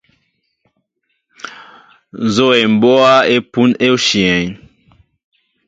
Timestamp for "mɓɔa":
2.79-3.11